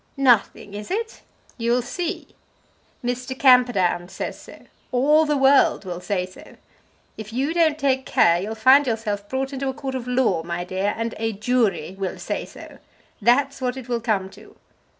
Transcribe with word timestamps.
"Nothing, 0.17 0.73
is 0.73 0.89
it? 0.89 1.21
You'll 1.59 1.83
see. 1.83 2.29
Mr. 3.05 3.37
Camperdown 3.37 4.09
says 4.09 4.41
so. 4.41 4.63
All 4.91 5.27
the 5.27 5.37
world 5.37 5.85
will 5.85 5.99
say 5.99 6.25
so. 6.25 6.55
If 7.19 7.31
you 7.31 7.53
don't 7.53 7.77
take 7.77 8.03
care, 8.03 8.41
you'll 8.41 8.55
find 8.55 8.87
yourself 8.87 9.29
brought 9.29 9.53
into 9.53 9.69
a 9.69 9.75
court 9.75 9.93
of 9.93 10.07
law, 10.07 10.41
my 10.41 10.63
dear, 10.63 10.95
and 10.97 11.13
a 11.19 11.33
jury 11.33 11.95
will 11.99 12.17
say 12.17 12.45
so. 12.45 12.79
That's 13.21 13.61
what 13.61 13.77
it 13.77 13.87
will 13.87 14.01
come 14.01 14.31
to. 14.31 14.55